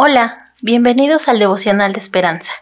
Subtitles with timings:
[0.00, 2.52] Hola, bienvenidos al devocional de esperanza.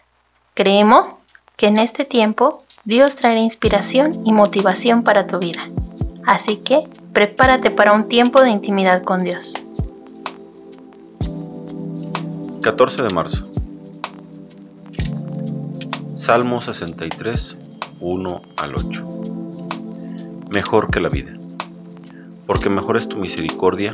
[0.55, 1.19] Creemos
[1.55, 5.69] que en este tiempo Dios traerá inspiración y motivación para tu vida.
[6.25, 9.53] Así que prepárate para un tiempo de intimidad con Dios.
[12.63, 13.47] 14 de marzo.
[16.15, 17.55] Salmo 63,
[17.99, 19.07] 1 al 8.
[20.49, 21.33] Mejor que la vida,
[22.47, 23.93] porque mejor es tu misericordia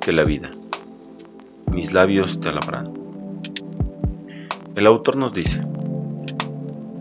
[0.00, 0.52] que la vida.
[1.72, 2.92] Mis labios te alabarán.
[4.76, 5.64] El autor nos dice,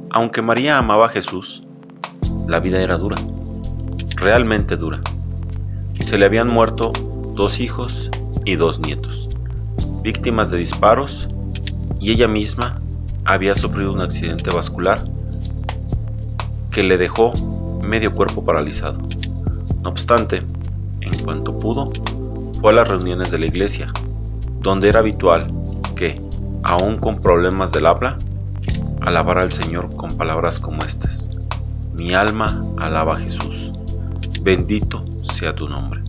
[0.09, 1.64] aunque María amaba a Jesús,
[2.48, 3.18] la vida era dura,
[4.16, 5.00] realmente dura.
[6.00, 6.92] Se le habían muerto
[7.36, 8.09] dos hijos
[8.44, 9.30] y dos nietos
[10.02, 11.30] víctimas de disparos
[12.00, 12.81] y ella misma
[13.23, 15.00] había sufrido un accidente vascular
[16.72, 17.34] que le dejó
[17.88, 18.98] medio cuerpo paralizado.
[19.81, 20.44] No obstante,
[21.02, 21.92] en cuanto pudo,
[22.59, 23.92] fue a las reuniones de la iglesia,
[24.62, 25.52] donde era habitual
[25.96, 26.22] que,
[26.64, 28.18] aun con problemas del habla,
[29.02, 31.30] alabara al Señor con palabras como estas.
[31.94, 33.72] Mi alma alaba a Jesús.
[34.42, 36.02] Bendito sea tu nombre.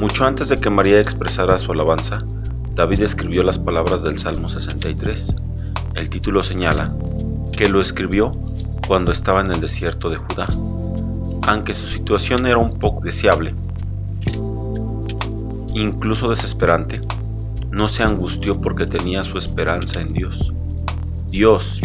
[0.00, 2.24] Mucho antes de que María expresara su alabanza,
[2.74, 5.36] David escribió las palabras del Salmo 63.
[5.94, 6.92] El título señala
[7.56, 8.32] que lo escribió
[8.88, 10.48] cuando estaba en el desierto de Judá.
[11.46, 13.54] Aunque su situación era un poco deseable,
[15.74, 17.00] incluso desesperante,
[17.72, 20.52] no se angustió porque tenía su esperanza en Dios.
[21.30, 21.80] Dios,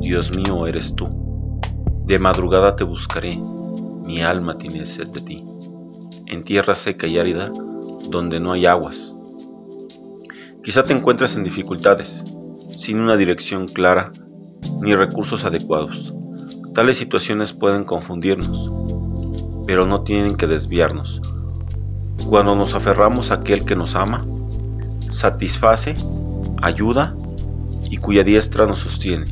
[0.00, 1.08] Dios mío eres tú.
[2.06, 3.36] De madrugada te buscaré,
[4.04, 5.44] mi alma tiene sed de ti.
[6.26, 7.50] En tierra seca y árida,
[8.08, 9.16] donde no hay aguas,
[10.62, 12.36] Quizá te encuentres en dificultades,
[12.68, 14.12] sin una dirección clara
[14.82, 16.14] ni recursos adecuados.
[16.74, 18.70] Tales situaciones pueden confundirnos,
[19.66, 21.22] pero no tienen que desviarnos.
[22.28, 24.26] Cuando nos aferramos a aquel que nos ama,
[25.10, 25.94] satisface,
[26.62, 27.14] ayuda
[27.90, 29.26] y cuya diestra nos sostiene,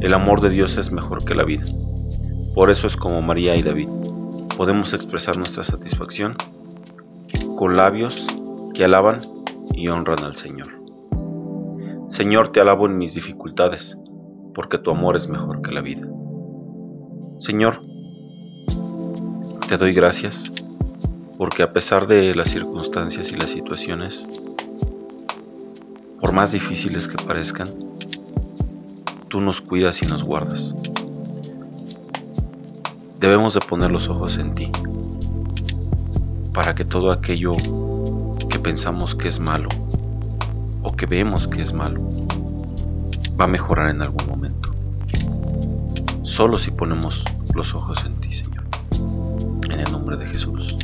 [0.00, 1.64] el amor de Dios es mejor que la vida.
[2.54, 3.88] Por eso es como María y David.
[4.56, 6.36] Podemos expresar nuestra satisfacción
[7.56, 8.26] con labios
[8.74, 9.18] que alaban
[9.72, 10.68] y honran al Señor.
[12.08, 13.98] Señor, te alabo en mis dificultades,
[14.54, 16.06] porque tu amor es mejor que la vida.
[17.38, 17.80] Señor,
[19.68, 20.52] te doy gracias,
[21.38, 24.28] porque a pesar de las circunstancias y las situaciones,
[26.24, 27.68] por más difíciles que parezcan,
[29.28, 30.74] tú nos cuidas y nos guardas.
[33.20, 34.70] Debemos de poner los ojos en ti,
[36.54, 37.52] para que todo aquello
[38.62, 39.68] pensamos que es malo
[40.82, 42.00] o que vemos que es malo
[43.38, 44.72] va a mejorar en algún momento.
[46.22, 47.22] Solo si ponemos
[47.54, 48.64] los ojos en ti, Señor.
[49.66, 50.83] En el nombre de Jesús.